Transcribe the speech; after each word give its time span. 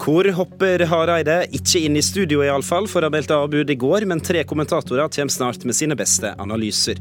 Hvor 0.00 0.24
hopper 0.32 0.80
Hareide? 0.88 1.42
Ikke 1.52 1.82
inn 1.84 1.98
i 1.98 2.02
studio 2.04 2.40
iallfall, 2.40 2.86
for 2.88 3.04
å 3.04 3.10
ha 3.10 3.12
meldt 3.12 3.32
avbud 3.36 3.68
i 3.68 3.76
går, 3.76 4.06
men 4.08 4.22
tre 4.24 4.46
kommentatorer 4.48 5.10
kommer 5.12 5.34
snart 5.34 5.66
med 5.68 5.76
sine 5.76 5.96
beste 5.98 6.30
analyser. 6.40 6.96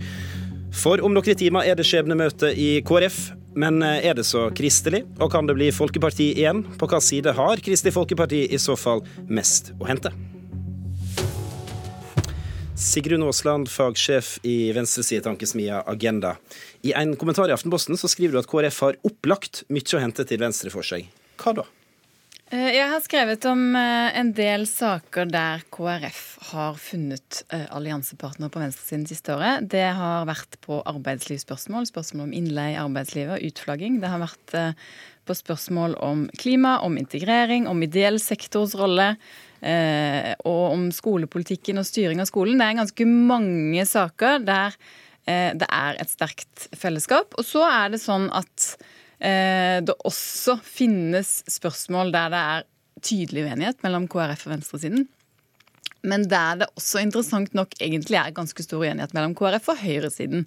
For 0.75 0.99
om 0.99 1.15
noen 1.15 1.37
timer 1.39 1.69
er 1.69 1.79
det 1.79 1.85
skjebnemøte 1.87 2.51
i 2.59 2.81
KrF. 2.83 3.21
Men 3.59 3.79
eh, 3.81 4.03
er 4.05 4.19
det 4.19 4.27
så 4.27 4.49
kristelig, 4.55 5.05
og 5.17 5.31
kan 5.31 5.47
det 5.47 5.55
bli 5.57 5.71
folkeparti 5.73 6.27
igjen? 6.35 6.61
På 6.75 6.85
hvilken 6.85 7.05
side 7.07 7.33
har 7.39 7.63
Kristelig 7.65 7.95
Folkeparti 7.95 8.43
i 8.45 8.59
så 8.61 8.75
fall 8.77 9.01
mest 9.31 9.71
å 9.79 9.87
hente? 9.89 10.11
Sigrun 12.79 13.25
Aasland, 13.25 13.71
fagsjef 13.71 14.35
i 14.47 14.69
venstresidetankesmia 14.75 15.81
Agenda. 15.89 16.35
I 16.85 16.93
en 16.99 17.15
kommentar 17.19 17.49
i 17.49 17.55
Aftenposten 17.55 17.97
så 17.99 18.11
skriver 18.11 18.37
du 18.37 18.43
at 18.43 18.51
KrF 18.51 18.85
har 18.85 19.01
opplagt 19.07 19.65
mye 19.73 19.97
å 19.97 20.03
hente 20.05 20.27
til 20.29 20.43
venstre 20.45 20.71
for 20.75 20.85
seg. 20.85 21.09
Hva 21.41 21.57
da? 21.63 21.69
Eh, 22.49 22.71
jeg 22.73 22.85
har 22.89 23.01
skrevet 23.05 23.45
om 23.45 23.59
eh, 23.77 24.15
en 24.17 24.31
del 24.33 24.63
saker 24.65 25.27
der 25.29 25.61
KrF 25.69 26.21
har 26.49 26.79
funnet 26.81 27.43
alliansepartner 27.45 27.67
alliansepartnere 27.77 28.49
på 28.49 28.63
venstresiden 28.63 29.05
siste 29.05 29.35
året. 29.35 29.67
Det 29.69 29.85
har 29.93 30.25
vært 30.25 30.57
på 30.65 30.79
arbeidslivsspørsmål, 30.89 31.85
spørsmål 31.91 32.25
om 32.25 32.33
innleie 32.33 32.73
i 32.73 32.81
arbeidslivet, 32.81 33.37
og 33.37 33.51
utflagging. 33.51 33.99
Det 34.01 34.09
har 34.09 34.23
vært 34.23 34.55
på 35.29 35.37
spørsmål 35.37 35.93
om 36.01 36.25
klima, 36.41 36.79
om 36.81 36.97
integrering, 36.97 37.69
om 37.69 37.85
ideell 37.85 38.17
sektors 38.23 38.73
rolle. 38.79 39.11
Og 39.59 40.65
om 40.71 40.85
skolepolitikken 40.95 41.81
og 41.81 41.85
styring 41.85 42.21
av 42.23 42.29
skolen. 42.29 42.61
Det 42.61 42.65
er 42.65 42.77
ganske 42.77 43.07
mange 43.09 43.83
saker 43.85 44.45
der 44.47 44.77
det 45.27 45.67
er 45.67 45.99
et 45.99 46.09
sterkt 46.09 46.69
fellesskap. 46.79 47.35
Og 47.35 47.45
så 47.45 47.65
er 47.67 47.91
det 47.91 47.99
sånn 48.01 48.29
at 48.31 48.77
Eh, 48.79 48.98
det 49.19 49.93
også 50.07 50.55
finnes 50.63 51.41
spørsmål 51.51 52.13
der 52.15 52.29
det 52.31 52.43
er 52.53 52.67
tydelig 53.03 53.43
uenighet 53.47 53.81
mellom 53.83 54.07
KrF 54.11 54.45
og 54.47 54.53
venstresiden. 54.53 55.07
Men 56.07 56.23
der 56.31 56.61
det 56.61 56.69
også 56.79 57.01
interessant 57.03 57.55
nok 57.57 57.73
egentlig 57.81 58.19
er 58.19 58.35
ganske 58.35 58.63
stor 58.63 58.85
uenighet 58.85 59.15
mellom 59.15 59.35
KrF 59.35 59.71
og 59.73 59.81
høyresiden. 59.81 60.45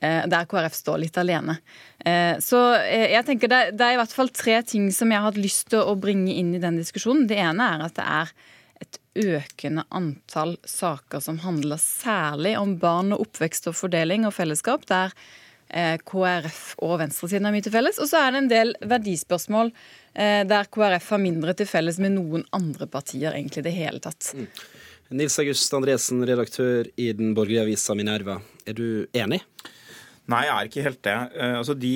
Eh, 0.00 0.22
der 0.30 0.48
KrF 0.50 0.74
står 0.74 1.02
litt 1.04 1.18
alene. 1.20 1.58
Eh, 1.98 2.38
så 2.42 2.60
jeg 2.88 3.22
tenker 3.28 3.52
det, 3.52 3.60
er 3.76 3.94
i 3.94 4.00
hvert 4.00 4.14
fall 4.14 4.32
tre 4.34 4.60
ting 4.66 4.88
som 4.94 5.12
jeg 5.12 5.20
har 5.20 5.30
hatt 5.30 5.40
lyst 5.40 5.68
til 5.70 5.84
å 5.84 5.98
bringe 6.00 6.34
inn 6.34 6.54
i 6.56 6.62
den 6.62 6.80
diskusjonen. 6.80 7.28
Det 7.30 7.38
ene 7.38 7.68
er 7.76 7.86
at 7.86 7.98
det 7.98 8.08
er 8.08 8.32
et 8.80 8.98
økende 9.20 9.84
antall 9.92 10.56
saker 10.64 11.22
som 11.22 11.42
handler 11.44 11.78
særlig 11.82 12.56
om 12.58 12.78
barn 12.80 13.12
og 13.14 13.26
oppvekst 13.26 13.68
og 13.70 13.76
fordeling 13.76 14.24
og 14.26 14.34
fellesskap, 14.34 14.88
der 14.90 15.14
Eh, 15.14 15.49
KrF 15.70 16.60
og 16.82 16.96
venstresiden 17.02 17.46
har 17.46 17.54
mye 17.54 17.64
til 17.64 17.74
felles. 17.74 18.00
Og 18.02 18.10
så 18.10 18.20
er 18.24 18.34
det 18.34 18.42
en 18.42 18.50
del 18.50 18.72
verdispørsmål 18.90 19.72
eh, 20.14 20.42
der 20.48 20.70
KrF 20.72 21.10
har 21.14 21.22
mindre 21.22 21.54
til 21.58 21.68
felles 21.70 22.00
med 22.02 22.16
noen 22.16 22.46
andre 22.56 22.88
partier 22.90 23.36
egentlig 23.36 23.64
det 23.66 23.74
hele 23.76 24.02
tatt. 24.02 24.32
Mm. 24.34 24.48
Nils 25.20 25.38
August 25.42 25.74
Andresen, 25.74 26.22
redaktør 26.26 26.86
i 26.94 27.10
den 27.16 27.34
borgerlige 27.34 27.64
avisa 27.64 27.96
Minerva. 27.98 28.38
Er 28.66 28.76
du 28.78 29.06
enig? 29.10 29.40
Nei, 30.30 30.44
jeg 30.46 30.52
er 30.54 30.68
ikke 30.68 30.84
helt 30.84 31.00
det. 31.02 31.16
Eh, 31.34 31.54
altså, 31.58 31.74
De 31.74 31.94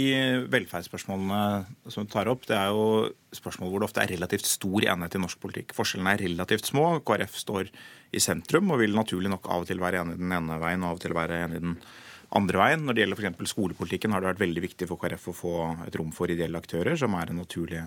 velferdsspørsmålene 0.51 1.91
som 1.93 2.07
du 2.07 2.11
tar 2.11 2.31
opp, 2.31 2.47
det 2.51 2.57
er 2.59 2.73
jo 2.75 3.11
spørsmål 3.35 3.71
hvor 3.71 3.83
det 3.83 3.91
ofte 3.91 4.03
er 4.03 4.15
relativt 4.17 4.49
stor 4.51 4.87
enighet 4.87 5.19
i 5.19 5.23
norsk 5.23 5.43
politikk. 5.43 5.75
Forskjellene 5.77 6.17
er 6.17 6.25
relativt 6.27 6.71
små. 6.71 6.89
KrF 7.07 7.39
står 7.43 7.71
i 8.15 8.23
sentrum 8.23 8.75
og 8.75 8.83
vil 8.83 8.95
naturlig 8.95 9.31
nok 9.31 9.47
av 9.51 9.63
og 9.63 9.71
til 9.71 9.83
være 9.83 10.03
enig 10.03 10.19
i 10.19 10.23
den 10.23 10.35
ene 10.35 10.59
veien 10.63 10.83
og 10.83 10.95
av 10.95 10.99
og 10.99 11.05
til 11.05 11.15
være 11.15 11.45
enig 11.45 11.61
i 11.61 11.65
den 11.69 11.79
andre 11.79 12.03
andre 12.39 12.61
veien. 12.61 12.85
Når 12.87 12.97
det 12.97 13.05
gjelder 13.05 13.21
f.eks. 13.21 13.53
skolepolitikken, 13.53 14.15
har 14.15 14.23
det 14.23 14.33
vært 14.33 14.45
veldig 14.45 14.65
viktig 14.65 14.89
for 14.91 15.01
KrF 15.01 15.29
å 15.31 15.37
få 15.37 15.55
et 15.87 15.99
rom 16.01 16.11
for 16.15 16.33
ideelle 16.33 16.61
aktører, 16.61 16.97
som 17.01 17.15
er 17.19 17.31
en 17.31 17.41
naturlig 17.43 17.85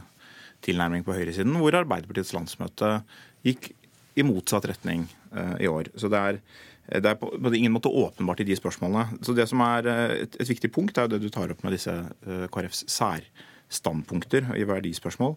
tilnærming 0.65 1.03
på 1.05 1.13
høyresiden, 1.13 1.57
hvor 1.61 1.75
Arbeiderpartiets 1.77 2.33
landsmøte 2.35 2.95
gikk 3.45 3.71
i 4.17 4.25
motsatt 4.25 4.65
retning 4.71 5.05
uh, 5.35 5.55
i 5.61 5.69
år. 5.69 5.91
Så 5.99 6.09
det 6.09 6.21
er, 6.29 6.39
det 6.89 7.11
er 7.11 7.19
på, 7.19 7.29
på, 7.29 7.53
ingen 7.53 7.75
måte 7.75 7.91
åpenbart 7.91 8.41
i 8.41 8.47
de 8.47 8.57
spørsmålene. 8.57 9.19
Så 9.21 9.35
Det 9.37 9.45
som 9.49 9.61
er 9.65 9.89
eh, 9.91 10.15
et, 10.23 10.39
et 10.41 10.49
viktig 10.49 10.71
punkt, 10.73 10.97
er 10.97 11.05
jo 11.05 11.13
det 11.13 11.21
du 11.27 11.29
tar 11.33 11.53
opp 11.53 11.61
med 11.65 11.77
disse 11.77 11.93
uh, 11.93 12.47
KrFs 12.53 12.87
særstandpunkter 13.67 14.53
i 14.57 14.65
verdispørsmål. 14.67 15.35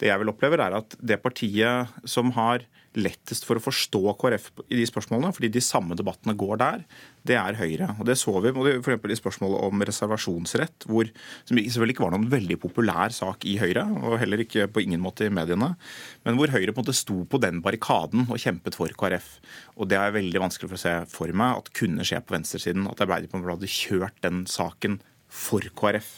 Det 0.00 0.08
jeg 0.08 0.20
vil 0.20 0.32
opplever, 0.32 0.60
er 0.60 0.76
at 0.80 0.96
det 1.00 1.20
partiet 1.22 1.88
som 2.08 2.32
har 2.36 2.64
lettest 2.98 3.44
for 3.46 3.56
å 3.56 3.62
forstå 3.62 4.00
KrF 4.18 4.48
i 4.66 4.80
de 4.80 4.86
spørsmålene, 4.88 5.30
fordi 5.32 5.50
de 5.54 5.62
samme 5.62 5.94
debattene 5.94 6.34
går 6.34 6.58
der, 6.58 6.80
det 7.22 7.36
er 7.38 7.54
Høyre. 7.54 7.94
Og 8.00 8.06
Det 8.08 8.16
så 8.18 8.32
vi 8.42 8.50
f.eks. 8.50 9.04
i 9.04 9.18
spørsmålet 9.20 9.62
om 9.62 9.84
reservasjonsrett, 9.86 10.86
hvor, 10.90 11.06
som 11.46 11.60
selvfølgelig 11.60 11.94
ikke 11.94 12.06
var 12.06 12.16
noen 12.16 12.30
veldig 12.32 12.58
populær 12.58 13.14
sak 13.14 13.46
i 13.46 13.58
Høyre, 13.60 13.84
og 14.02 14.18
heller 14.18 14.42
ikke 14.42 14.66
på 14.72 14.82
ingen 14.82 15.02
måte 15.02 15.28
i 15.28 15.30
mediene, 15.34 15.76
men 16.24 16.40
hvor 16.40 16.50
Høyre 16.50 16.74
på 16.74 16.80
en 16.80 16.88
måte 16.88 16.96
sto 16.98 17.22
på 17.30 17.38
den 17.42 17.62
barrikaden 17.62 18.26
og 18.26 18.40
kjempet 18.42 18.78
for 18.78 18.90
KrF. 18.90 19.36
Og 19.78 19.88
Det 19.90 19.98
er 20.00 20.16
veldig 20.16 20.42
vanskelig 20.42 20.72
for 20.72 20.80
å 20.80 20.82
se 20.82 20.96
for 21.10 21.30
meg 21.30 21.62
at 21.62 21.72
kunne 21.76 22.04
skje 22.06 22.18
på 22.24 22.34
venstresiden. 22.34 22.90
At 22.90 23.00
Arbeiderpartiet 23.04 23.54
hadde 23.54 23.70
kjørt 23.70 24.18
den 24.26 24.44
saken 24.50 24.98
for 25.30 25.64
KrF. 25.78 26.08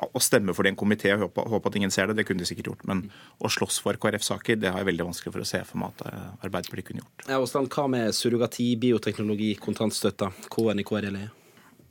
Å 0.00 0.20
stemme 0.22 0.54
for 0.56 0.64
det 0.64 0.72
i 0.72 0.74
en 0.74 0.78
komité, 0.80 1.10
håpe, 1.18 1.42
håpe 1.52 1.70
at 1.70 1.76
ingen 1.76 1.92
ser 1.92 2.08
det, 2.08 2.16
det 2.20 2.26
kunne 2.28 2.42
de 2.42 2.48
sikkert 2.48 2.70
gjort. 2.72 2.86
Men 2.88 3.02
å 3.38 3.50
slåss 3.52 3.80
for 3.84 3.98
KrF-saker, 4.00 4.58
det 4.60 4.72
har 4.72 4.82
jeg 4.82 4.90
veldig 4.90 5.10
vanskelig 5.10 5.34
for 5.34 5.44
å 5.44 5.48
se 5.48 5.60
for 5.68 5.82
meg 5.82 5.92
at 5.94 6.06
eh, 6.08 6.30
Arbeiderpartiet 6.46 6.88
kunne 6.88 7.04
gjort. 7.04 7.26
Ja, 7.28 7.40
Åsland, 7.42 7.70
hva 7.74 7.84
med 7.92 8.16
surrogati, 8.16 8.72
bioteknologi, 8.80 9.52
kontantstøtta, 9.60 10.32
K-en 10.50 10.82
i 10.82 10.86
KRLE? 10.88 11.28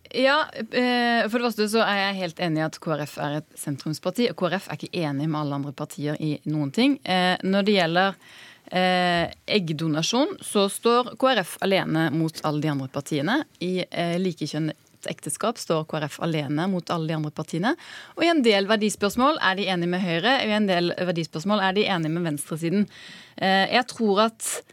Ja, 0.10 0.40
eh, 0.58 1.30
for 1.30 1.38
det 1.38 1.52
første 1.52 1.70
så 1.70 1.86
er 1.86 2.02
jeg 2.02 2.20
helt 2.24 2.44
enig 2.48 2.64
i 2.64 2.68
at 2.68 2.82
KrF 2.82 3.16
er 3.22 3.40
et 3.44 3.50
sentrumsparti. 3.62 4.32
Og 4.34 4.38
KrF 4.42 4.68
er 4.72 4.80
ikke 4.80 5.06
enig 5.06 5.30
med 5.30 5.44
alle 5.44 5.62
andre 5.62 5.76
partier 5.78 6.18
i 6.18 6.34
noen 6.50 6.74
ting. 6.76 6.98
Eh, 7.06 7.36
når 7.46 7.68
det 7.68 7.80
gjelder 7.80 8.22
eggdonasjon, 8.70 10.36
så 10.46 10.68
står 10.70 11.16
KrF 11.18 11.56
alene 11.66 12.04
mot 12.14 12.36
alle 12.46 12.62
de 12.62 12.70
andre 12.70 12.86
partiene. 12.94 13.40
I 13.66 13.80
likekjønnet 15.00 15.08
ekteskap 15.10 15.58
står 15.58 15.86
KrF 15.88 16.20
alene 16.22 16.68
mot 16.68 16.90
alle 16.90 17.08
de 17.08 17.16
andre 17.16 17.32
partiene. 17.32 17.76
Og 18.18 18.24
i 18.24 18.30
en 18.30 18.44
del 18.44 18.68
verdispørsmål 18.68 19.40
er 19.42 19.56
de 19.56 19.68
enige 19.68 19.90
med 19.90 20.02
Høyre, 20.02 20.42
og 20.44 20.50
i 20.50 20.58
en 20.58 20.68
del 20.68 20.94
verdispørsmål 20.98 21.60
er 21.62 21.74
de 21.74 21.86
enige 21.88 22.12
med 22.12 22.24
venstresiden. 22.24 22.88
Eh, 23.38 23.68
jeg 23.74 23.86
tror 23.88 24.22
at 24.28 24.64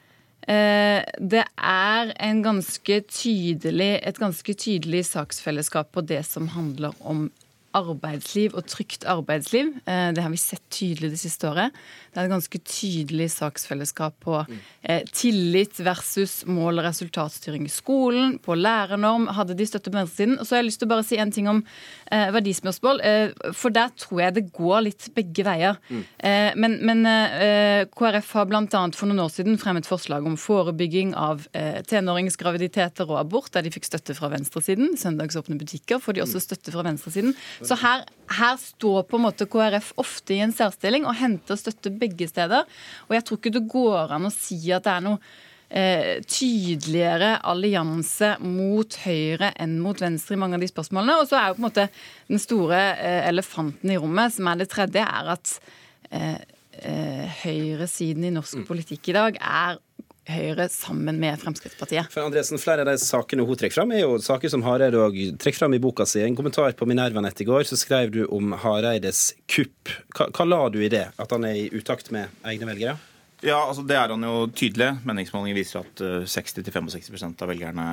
eh, 0.48 1.02
det 1.18 1.44
er 1.56 2.14
ganske 2.42 3.00
tydelig, 3.08 4.00
et 4.02 4.18
ganske 4.18 4.54
tydelig 4.54 5.06
saksfellesskap 5.06 5.92
på 5.92 6.02
det 6.02 6.24
som 6.26 6.48
handler 6.48 6.92
om 7.00 7.30
arbeidsliv 7.76 8.54
og 8.56 8.66
trygt 8.70 9.04
arbeidsliv. 9.08 9.72
Eh, 9.86 10.10
det 10.16 10.22
har 10.24 10.32
vi 10.32 10.40
sett 10.40 10.62
tydelig 10.72 11.12
det 11.14 11.20
siste 11.20 11.48
året. 11.50 11.74
Det 12.12 12.20
er 12.20 12.28
et 12.28 12.32
ganske 12.32 12.60
tydelig 12.64 13.28
saksfellesskap 13.34 14.16
på 14.24 14.38
eh, 14.82 15.02
tillit 15.12 15.78
versus 15.84 16.44
mål- 16.48 16.80
og 16.80 16.88
resultatstyring 16.88 17.66
i 17.68 17.72
skolen, 17.72 18.36
på 18.42 18.56
lærernorm. 18.56 19.28
Hadde 19.36 19.56
de 19.58 19.66
støtte 19.68 19.92
på 19.92 19.98
venstresiden? 19.98 20.38
Så 20.42 20.56
har 20.56 20.62
jeg 20.62 20.70
lyst 20.70 20.82
til 20.82 20.88
å 20.88 20.94
bare 20.94 21.06
si 21.06 21.20
en 21.20 21.34
ting 21.34 21.50
om 21.52 21.62
eh, 22.10 22.28
verdispørsmål. 22.34 23.02
For 23.56 23.74
der 23.74 23.92
tror 23.98 24.22
jeg 24.22 24.36
det 24.36 24.46
går 24.56 24.86
litt 24.86 25.08
begge 25.16 25.44
veier. 25.46 25.76
Mm. 25.88 26.02
Men, 26.60 26.74
men 26.86 27.00
KrF 27.92 28.30
har 28.38 28.48
bl.a. 28.48 28.82
for 28.96 29.08
noen 29.08 29.22
år 29.24 29.32
siden 29.32 29.58
fremmet 29.60 29.88
forslag 29.88 30.26
om 30.26 30.36
forebygging 30.40 31.12
av 31.18 31.44
tenåringsgraviditeter 31.90 33.08
og 33.10 33.20
abort, 33.20 33.50
der 33.54 33.66
de 33.66 33.72
fikk 33.74 33.88
støtte 33.88 34.16
fra 34.16 34.30
venstresiden. 34.32 34.94
Søndagsåpne 35.00 35.58
butikker 35.60 36.00
får 36.02 36.16
de 36.16 36.24
også 36.24 36.42
støtte 36.42 36.74
fra 36.74 36.84
venstresiden. 36.86 37.34
Så 37.66 37.78
her, 37.80 38.04
her, 38.38 38.60
står 38.60 39.02
på 39.08 39.18
en 39.18 39.26
måte 39.26 39.48
KrF 39.50 39.92
ofte 40.00 40.36
i 40.36 40.42
en 40.44 40.54
særstilling 40.54 41.06
og 41.08 41.18
henter 41.18 41.58
støtte 41.58 41.92
begge 41.92 42.28
steder. 42.30 42.64
Og 43.08 43.18
jeg 43.18 43.26
tror 43.26 43.40
ikke 43.40 43.54
det 43.58 43.66
går 43.70 44.16
an 44.16 44.28
å 44.28 44.32
si 44.34 44.58
at 44.74 44.86
det 44.86 44.94
er 44.94 45.04
noe 45.06 45.20
eh, 45.68 46.12
tydeligere 46.26 47.36
allianse 47.46 48.36
mot 48.44 48.98
Høyre 49.04 49.52
enn 49.62 49.78
mot 49.82 50.00
Venstre 50.02 50.36
i 50.36 50.40
mange 50.40 50.58
av 50.58 50.64
de 50.64 50.70
spørsmålene. 50.70 51.18
Og 51.20 51.30
så 51.30 51.40
er 51.40 51.48
jo 51.48 51.58
på 51.58 51.62
en 51.62 51.68
måte 51.68 51.88
den 52.30 52.42
store 52.42 52.82
eh, 52.94 53.22
elefanten 53.30 53.94
i 53.94 53.98
rommet, 54.00 54.36
som 54.36 54.50
er 54.50 54.62
det 54.62 54.70
tredje, 54.72 55.06
er 55.06 55.32
at 55.36 55.56
eh, 56.10 56.36
eh 56.76 57.42
høyresiden 57.42 58.26
i 58.28 58.34
norsk 58.34 58.60
mm. 58.60 58.66
politikk 58.68 59.08
i 59.08 59.16
dag 59.16 59.38
er 59.40 59.78
Høyre 60.26 60.64
sammen 60.72 61.20
med 61.22 61.38
Fremskrittspartiet. 61.38 62.08
For 62.10 62.26
Andresen, 62.26 62.58
Flere 62.58 62.82
av 62.82 62.88
de 62.90 62.96
sakene 62.98 63.44
hun 63.46 63.58
trekker 63.58 63.78
fram, 63.78 63.92
er 63.94 64.02
jo 64.02 64.16
saker 64.22 64.50
som 64.50 64.64
Hareide 64.66 64.98
òg 64.98 65.18
trekker 65.38 65.60
fram 65.60 65.76
i 65.76 65.82
boka 65.82 66.06
si. 66.08 66.18
En 66.26 66.34
kommentar 66.38 66.74
på 66.74 66.88
Minerva-nett 66.90 67.44
i 67.44 67.46
går 67.46 67.68
så 67.68 67.78
skrev 67.78 68.10
du 68.14 68.24
om 68.34 68.56
Hareides 68.64 69.28
kupp. 69.46 69.92
Hva, 70.16 70.26
hva 70.34 70.48
la 70.48 70.64
du 70.74 70.80
i 70.82 70.90
det? 70.90 71.04
At 71.22 71.30
han 71.30 71.46
er 71.46 71.60
i 71.60 71.68
utakt 71.78 72.10
med 72.14 72.32
egne 72.42 72.66
velgere? 72.72 72.96
Ja, 73.44 73.60
altså 73.68 73.84
Det 73.86 73.94
er 73.94 74.10
han 74.10 74.26
jo 74.26 74.48
tydelig. 74.50 74.96
Meningsmålinger 75.06 75.60
viser 75.60 75.86
at 75.86 76.02
60-65% 76.26 77.46
av 77.46 77.52
velgerne 77.52 77.86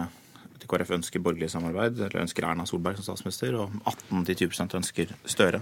til 0.64 0.72
KrF 0.72 0.94
ønsker 0.96 1.22
borgerlig 1.24 1.52
samarbeid, 1.52 2.00
eller 2.00 2.24
ønsker 2.24 2.48
Erna 2.48 2.66
Solberg 2.66 2.98
som 2.98 3.12
statsminister, 3.12 3.58
og 3.60 3.74
18-20% 4.10 4.78
ønsker 4.80 5.14
Støre. 5.30 5.62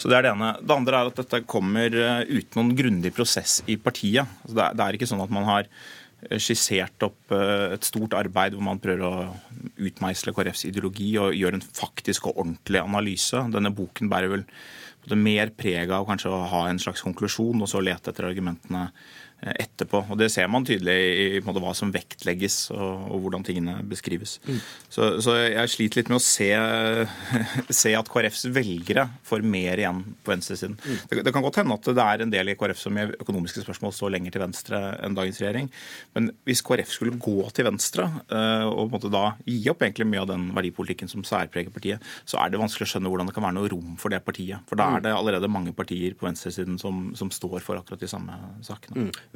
Så 0.00 0.08
Det 0.10 0.18
er 0.18 0.26
det 0.26 0.32
ene. 0.32 0.54
Det 0.62 0.74
andre 0.74 1.02
er 1.02 1.12
at 1.12 1.20
dette 1.20 1.42
kommer 1.46 1.94
eh, 1.94 2.24
uten 2.26 2.58
noen 2.58 2.74
grundig 2.78 3.12
prosess 3.14 3.60
i 3.68 3.76
partiet. 3.76 4.26
Altså 4.42 4.56
det, 4.56 4.64
er, 4.64 4.78
det 4.78 4.86
er 4.86 4.98
ikke 4.98 5.10
sånn 5.10 5.24
at 5.24 5.34
man 5.34 5.46
har 5.48 5.68
skissert 6.42 7.06
opp 7.06 7.34
eh, 7.34 7.74
et 7.76 7.86
stort 7.86 8.16
arbeid 8.18 8.56
hvor 8.56 8.64
man 8.66 8.80
prøver 8.82 9.04
å 9.06 9.28
utmeisle 9.78 10.34
KrFs 10.34 10.66
ideologi 10.68 11.12
og 11.20 11.36
gjøre 11.36 11.60
en 11.60 11.68
faktisk 11.68 12.30
og 12.30 12.42
ordentlig 12.42 12.82
analyse. 12.82 13.44
Denne 13.54 13.74
boken 13.74 14.10
bærer 14.10 14.34
vel 14.34 14.46
mer 15.16 15.48
preg 15.56 15.88
av 15.94 16.04
kanskje 16.04 16.28
å 16.34 16.42
ha 16.50 16.66
en 16.68 16.80
slags 16.82 17.00
konklusjon, 17.00 17.62
og 17.64 17.70
så 17.70 17.80
lete 17.80 18.10
etter 18.12 18.26
argumentene 18.28 18.88
Eh, 18.88 19.27
etterpå. 19.38 20.00
Og 20.10 20.18
Det 20.18 20.30
ser 20.32 20.48
man 20.50 20.66
tydelig 20.66 20.96
i 21.38 21.42
måte, 21.46 21.62
hva 21.62 21.70
som 21.76 21.92
vektlegges 21.94 22.56
og, 22.74 23.06
og 23.14 23.22
hvordan 23.22 23.44
tingene 23.46 23.76
beskrives. 23.86 24.38
Mm. 24.48 24.58
Så, 24.90 25.10
så, 25.22 25.36
jeg 25.44 25.72
sliter 25.72 26.00
litt 26.00 26.10
med 26.10 26.18
å 26.18 26.24
se, 26.24 26.48
se, 27.80 27.94
at 27.94 28.10
KrFs 28.10 28.48
velgere 28.54 29.06
får 29.26 29.46
mer 29.46 29.78
igjen 29.78 30.02
på 30.24 30.34
venstresiden. 30.34 30.74
Mm. 30.82 30.98
Det, 31.10 31.20
det, 31.28 31.34
kan 31.34 31.46
godt 31.46 31.60
hende 31.62 31.78
at 31.78 31.90
det 32.00 32.06
er 32.06 32.24
en 32.24 32.34
del 32.34 32.52
i 32.52 32.56
KrF 32.58 32.82
som 32.82 32.98
i 32.98 33.06
økonomiske 33.18 33.62
spørsmål 33.62 33.94
står 33.94 34.14
lenger 34.16 34.34
til 34.34 34.44
venstre 34.44 34.82
enn 35.06 35.18
dagens 35.18 35.40
regjering. 35.44 35.70
Men 36.18 36.32
hvis 36.48 36.64
KrF 36.66 36.90
skulle 36.96 37.20
gå 37.22 37.38
til 37.54 37.68
venstre 37.68 38.08
uh, 38.32 38.66
og 38.68 38.90
måte, 38.94 39.12
da 39.12 39.36
gi 39.46 39.60
opp 39.70 39.86
egentlig 39.86 40.08
mye 40.10 40.24
av 40.24 40.32
den 40.32 40.48
verdipolitikken 40.56 41.10
som 41.10 41.22
særpreger 41.26 41.72
partiet, 41.74 42.02
så 42.28 42.42
er 42.42 42.50
det 42.50 42.60
vanskelig 42.60 42.88
å 42.88 42.92
skjønne 42.94 43.12
hvordan 43.12 43.30
det 43.30 43.36
kan 43.36 43.46
være 43.46 43.58
noe 43.60 43.70
rom 43.70 43.94
for 44.00 44.12
det 44.12 44.20
partiet. 44.26 44.66
For 44.68 44.80
da 44.80 44.90
er 44.90 44.98
mm. 44.98 45.06
det 45.06 45.14
allerede 45.14 45.52
mange 45.52 45.74
partier 45.76 46.18
på 46.18 46.26
venstresiden 46.26 46.80
som, 46.82 47.12
som 47.18 47.30
står 47.34 47.60
for 47.62 47.78
akkurat 47.78 48.02
de 48.02 48.10
samme 48.10 48.34
sakene. 48.66 49.08
Mm. 49.08 49.27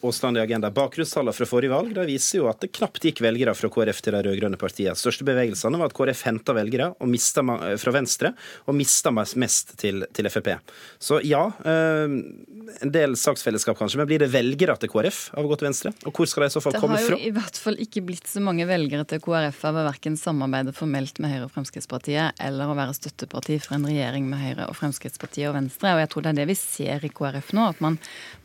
Åsland 0.00 0.36
i 0.36 0.40
Agenda. 0.40 0.70
Bakgrunnstallene 0.70 1.32
fra 1.32 1.46
forrige 1.48 1.72
valg 1.72 1.94
da 1.96 2.04
viser 2.08 2.42
jo 2.42 2.48
at 2.50 2.60
det 2.60 2.72
knapt 2.76 3.04
gikk 3.04 3.22
velgere 3.24 3.54
fra 3.56 3.70
KrF 3.72 4.02
til 4.04 4.16
de 4.16 4.22
rød-grønne 4.26 4.58
partiene. 4.60 4.96
Største 4.98 5.24
bevegelsene 5.26 5.80
var 5.80 5.90
at 5.90 5.96
KrF 5.96 6.24
henta 6.28 6.54
velgere 6.56 6.92
og 7.00 7.14
fra 7.80 7.94
Venstre, 7.94 8.32
og 8.66 8.76
mista 8.76 9.12
mest 9.14 9.74
til, 9.80 10.04
til, 10.14 10.28
Frp. 10.30 10.50
Så 11.02 11.20
ja, 11.24 11.42
en 11.64 12.92
del 12.92 13.16
saksfellesskap 13.16 13.78
kanskje, 13.78 14.00
men 14.00 14.08
blir 14.10 14.20
det 14.22 14.30
velgere 14.34 14.76
til 14.80 14.90
KrF 14.92 15.20
av 15.36 15.46
å 15.46 15.50
gå 15.50 15.58
til 15.60 15.68
Venstre? 15.70 15.92
Og 16.04 16.12
hvor 16.16 16.28
skal 16.28 16.44
de 16.44 16.50
i 16.50 16.56
så 16.56 16.62
fall 16.64 16.76
komme 16.76 16.98
fra? 16.98 17.16
Det 17.16 17.16
har 17.16 17.22
jo 17.22 17.30
i 17.30 17.34
hvert 17.36 17.60
fall 17.62 17.80
ikke 17.82 18.04
blitt 18.06 18.28
så 18.30 18.42
mange 18.44 18.68
velgere 18.68 19.06
til 19.08 19.22
KrF 19.24 19.62
av 19.70 19.80
å 19.80 19.86
verken 19.88 20.18
samarbeide 20.20 20.74
formelt 20.76 21.20
med 21.22 21.32
Høyre 21.32 21.48
og 21.48 21.54
Fremskrittspartiet 21.56 22.42
eller 22.42 22.70
å 22.70 22.76
være 22.76 22.96
støtteparti 22.98 23.58
for 23.64 23.78
en 23.78 23.88
regjering 23.88 24.28
med 24.28 24.42
Høyre 24.42 24.68
og 24.70 24.76
Fremskrittspartiet 24.78 25.48
og 25.50 25.56
Venstre. 25.56 25.94
Og 25.94 26.02
jeg 26.02 26.12
tror 26.12 26.26
det 26.26 26.34
er 26.34 26.40
det 26.42 26.48
vi 26.52 26.58
ser 26.58 27.06
i 27.06 27.12
KrF 27.12 27.52
nå, 27.56 27.70
at 27.72 27.82
man, 27.84 27.98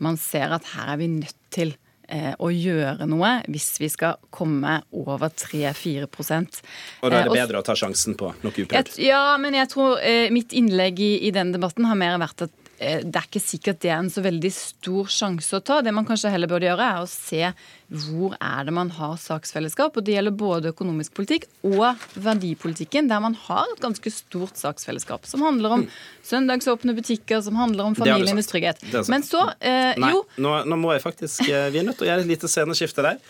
man 0.03 0.19
ser 0.21 0.55
at 0.55 0.60
at 0.61 0.75
her 0.75 0.93
er 0.93 1.01
vi 1.01 1.09
nødt 1.11 1.37
til 1.53 1.73
eh, 2.07 2.31
å 2.37 2.51
gjøre 2.53 3.07
noe 3.09 3.33
hvis 3.51 3.73
vi 3.81 3.89
skal 3.91 4.19
komme 4.33 4.79
over 4.93 5.27
3-4% 5.29 6.61
Og 7.01 7.11
da 7.11 7.21
er 7.21 7.27
det 7.27 7.33
eh, 7.33 7.37
bedre 7.41 7.61
å 7.61 7.65
ta 7.65 7.75
sjansen 7.77 8.17
på 8.19 8.31
noe 8.43 8.53
uprøvd? 8.53 8.97
Ja, 9.03 9.37
men 9.41 9.57
jeg 9.57 9.71
tror 9.73 9.99
eh, 9.99 10.29
mitt 10.33 10.55
innlegg 10.57 11.01
i, 11.01 11.13
i 11.27 11.33
den 11.35 11.53
debatten 11.55 11.89
har 11.89 11.99
mer 11.99 12.19
vært 12.21 12.47
at 12.47 12.60
det 12.81 13.13
er 13.13 13.27
ikke 13.27 13.41
sikkert 13.43 13.81
det 13.83 13.91
er 13.91 13.99
en 14.01 14.09
så 14.09 14.23
veldig 14.25 14.49
stor 14.55 15.09
sjanse 15.13 15.53
å 15.53 15.61
ta. 15.61 15.79
Det 15.85 15.93
man 15.93 16.07
kanskje 16.07 16.31
heller 16.33 16.49
burde 16.49 16.65
gjøre, 16.65 16.87
er 16.87 17.03
å 17.03 17.09
se 17.09 17.51
hvor 17.91 18.33
er 18.41 18.65
det 18.65 18.73
man 18.73 18.89
har 18.95 19.17
saksfellesskap. 19.21 19.97
Og 19.99 20.05
det 20.07 20.15
gjelder 20.15 20.33
både 20.37 20.71
økonomisk 20.71 21.13
politikk 21.17 21.45
og 21.67 22.01
verdipolitikken, 22.15 23.09
der 23.11 23.21
man 23.23 23.37
har 23.45 23.69
et 23.69 23.83
ganske 23.83 24.13
stort 24.15 24.57
saksfellesskap. 24.57 25.29
Som 25.29 25.45
handler 25.45 25.77
om 25.77 25.85
søndagsåpne 26.27 26.95
butikker, 26.97 27.43
som 27.45 27.59
handler 27.59 27.91
om 27.91 27.97
familienes 27.99 28.49
trygghet. 28.49 28.81
Men 29.11 29.25
så 29.27 29.45
eh, 29.59 29.93
Nei, 30.01 30.13
jo 30.15 30.25
nå, 30.41 30.57
nå, 30.65 30.81
må 30.81 30.95
jeg 30.95 31.03
faktisk 31.03 31.45
eh, 31.49 31.69
Vi 31.73 31.81
er 31.81 31.87
nødt 31.87 31.99
til 32.01 32.07
å 32.07 32.11
gjøre 32.11 32.25
et 32.25 32.31
lite 32.33 32.49
sceneskifte 32.49 33.05
der. 33.05 33.21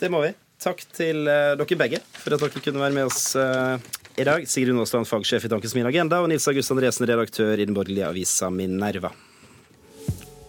Det 0.00 0.12
må 0.12 0.24
vi. 0.26 0.34
Takk 0.64 0.84
til 0.96 1.26
uh, 1.28 1.54
dere 1.58 1.76
begge 1.78 2.00
for 2.14 2.36
at 2.36 2.42
dere 2.42 2.62
kunne 2.62 2.80
være 2.82 2.96
med 2.96 3.08
oss 3.10 3.34
i 4.16 4.24
dag. 4.24 4.48
Sigrid 4.48 4.74
Nåsland, 4.74 5.08
fagsjef 5.08 5.44
i 5.44 5.48
Tankens 5.48 5.74
Min 5.74 5.86
Agenda, 5.86 6.20
og 6.22 6.28
Nils 6.28 6.48
August 6.48 6.70
Andresen, 6.70 7.06
redaktør 7.06 7.58
i 7.58 7.64
den 7.66 7.74
borgerlige 7.74 8.08
avisa 8.08 8.50
Minerva. 8.50 9.12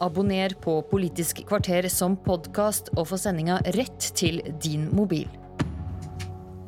Abonner 0.04 0.54
på 0.62 0.82
Politisk 0.90 1.46
kvarter 1.48 1.88
som 1.90 2.18
podkast, 2.26 2.92
og 2.98 3.08
få 3.10 3.20
sendinga 3.22 3.62
rett 3.78 4.12
til 4.18 4.42
din 4.64 4.90
mobil. 4.96 5.30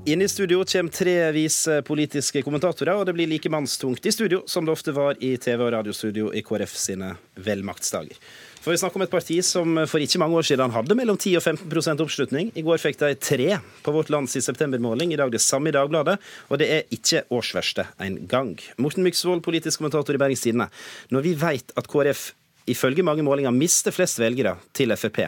Inn 0.07 0.21
i 0.21 0.27
studio 0.27 0.61
kommer 0.63 0.91
tre 0.91 1.13
vise 1.35 1.81
politiske 1.83 2.39
kommentatorer, 2.39 2.95
og 2.95 3.09
det 3.09 3.13
blir 3.17 3.27
like 3.27 3.49
mannstungt 3.51 4.05
i 4.07 4.11
studio 4.15 4.37
som 4.47 4.63
det 4.63 4.71
ofte 4.71 4.93
var 4.95 5.17
i 5.19 5.33
TV- 5.35 5.65
og 5.65 5.73
radiostudio 5.73 6.29
i 6.31 6.45
KrF 6.47 6.77
sine 6.79 7.09
velmaktsdager. 7.43 8.15
For 8.63 8.71
vi 8.71 8.79
snakker 8.79 9.01
om 9.01 9.03
et 9.03 9.11
parti 9.11 9.41
som 9.43 9.75
for 9.83 9.99
ikke 9.99 10.21
mange 10.23 10.39
år 10.39 10.47
siden 10.47 10.71
hadde 10.71 10.95
mellom 10.95 11.19
10 11.19 11.35
og 11.41 11.43
15% 11.43 12.05
oppslutning. 12.05 12.53
I 12.55 12.63
går 12.63 12.79
fikk 12.79 13.01
de 13.01 13.11
tre 13.19 13.49
på 13.83 13.95
Vårt 13.97 14.13
Lands 14.15 14.37
i 14.39 14.45
septembermåling. 14.47 15.11
I 15.11 15.19
dag 15.19 15.35
det 15.35 15.43
samme 15.43 15.73
i 15.73 15.75
Dagbladet. 15.75 16.15
Og 16.47 16.63
det 16.63 16.71
er 16.71 16.87
ikke 16.87 17.25
årsverste 17.27 17.89
engang. 17.99 18.55
Morten 18.79 19.03
Myksvold, 19.03 19.43
politisk 19.43 19.83
kommentator 19.83 20.15
i 20.15 20.23
Bergens 20.23 20.47
Tidende. 20.47 20.71
Når 21.11 21.27
vi 21.27 21.35
vet 21.43 21.75
at 21.75 21.91
KrF 21.91 22.29
ifølge 22.71 23.03
mange 23.03 23.27
målinger 23.27 23.51
mister 23.51 23.91
flest 23.91 24.23
velgere 24.23 24.55
til 24.71 24.95
Frp, 24.95 25.25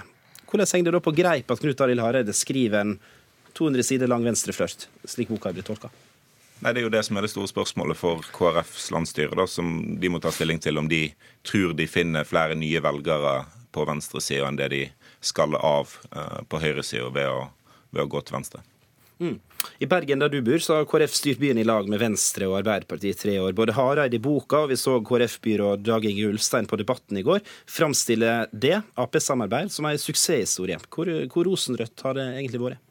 hvordan 0.48 0.72
henger 0.72 0.88
det 0.88 1.00
da 1.02 1.04
på 1.04 1.18
greip 1.20 1.52
at 1.52 1.60
Knut 1.68 1.82
Arild 1.84 2.08
Hareide 2.08 2.34
skriver 2.34 2.80
en 2.80 3.00
200 3.60 3.84
sider 3.84 4.08
lang 4.12 4.24
venstreflørt, 4.24 4.88
slik 5.08 5.32
boka 5.34 5.52
er 5.52 5.60
blitt 5.60 5.68
tolka? 5.68 5.92
Nei, 6.60 6.74
Det 6.74 6.82
er 6.82 6.88
jo 6.88 6.92
det 6.92 7.04
som 7.08 7.18
er 7.18 7.24
det 7.24 7.32
store 7.32 7.48
spørsmålet 7.48 7.98
for 8.00 8.24
KrFs 8.36 8.90
landsstyre, 8.92 9.36
da, 9.36 9.46
som 9.48 10.00
de 10.00 10.10
må 10.12 10.20
ta 10.20 10.32
stilling 10.32 10.60
til 10.60 10.80
om 10.80 10.90
de 10.92 11.06
tror 11.48 11.76
de 11.76 11.88
finner 11.88 12.28
flere 12.28 12.58
nye 12.60 12.82
velgere 12.84 13.46
på 13.72 13.86
venstresida 13.88 14.48
enn 14.50 14.60
det 14.60 14.72
de 14.74 14.82
skal 15.24 15.56
av 15.56 15.94
uh, 16.16 16.42
på 16.50 16.60
høyresida 16.60 17.12
ved, 17.16 17.48
ved, 17.92 18.04
å 18.04 18.12
gå 18.12 18.22
til 18.24 18.40
venstre. 18.40 18.64
Mm. 19.20 19.38
I 19.84 19.88
Bergen 19.92 20.20
der 20.24 20.32
du 20.32 20.40
bor, 20.44 20.60
så 20.64 20.78
har 20.78 20.88
KrF 20.88 21.16
styrt 21.16 21.40
byen 21.42 21.60
i 21.60 21.66
lag 21.68 21.88
med 21.92 22.00
Venstre 22.00 22.48
og 22.48 22.58
Arbeiderpartiet 22.62 23.18
i 23.18 23.22
tre 23.24 23.34
år. 23.40 23.56
Både 23.56 23.76
Hareide 23.76 24.16
i 24.16 24.24
boka, 24.24 24.64
og 24.64 24.72
vi 24.72 24.80
så 24.80 24.98
KrF-byråd 25.04 25.84
Dag 25.88 26.08
Inge 26.08 26.28
Ulstein 26.32 26.68
på 26.68 26.80
Debatten 26.80 27.20
i 27.20 27.26
går, 27.28 27.44
framstille 27.68 28.36
det, 28.52 28.78
Ap-samarbeid, 29.00 29.72
som 29.76 29.88
en 29.88 30.00
suksesshistorie. 30.00 30.80
Hvor, 30.88 31.12
hvor 31.32 31.52
rosenrødt 31.52 32.08
har 32.08 32.16
det 32.20 32.30
egentlig 32.38 32.64
vært? 32.68 32.86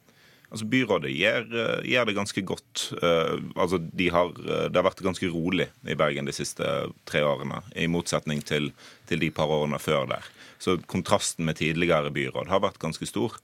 Altså 0.48 0.64
Byrådet 0.64 1.10
gjør, 1.12 1.44
eh, 1.52 1.88
gjør, 1.92 2.06
det 2.08 2.14
ganske 2.16 2.42
godt. 2.48 2.84
Uh, 3.02 3.36
altså 3.54 3.78
de 3.78 4.08
har, 4.08 4.32
eh, 4.32 4.68
det 4.72 4.80
har 4.80 4.86
vært 4.86 5.02
ganske 5.04 5.28
rolig 5.28 5.68
i 5.84 5.96
Bergen 5.98 6.24
de 6.24 6.32
siste 6.32 6.64
tre 7.08 7.20
årene, 7.20 7.60
i 7.76 7.84
motsetning 7.86 8.40
til, 8.40 8.70
til 9.10 9.20
de 9.20 9.30
par 9.30 9.52
årene 9.52 9.78
før 9.78 10.08
der. 10.08 10.24
Så 10.58 10.78
kontrasten 10.88 11.44
med 11.44 11.60
tidligere 11.60 12.10
byråd 12.10 12.48
har 12.48 12.64
vært 12.64 12.80
ganske 12.80 13.06
stor. 13.06 13.36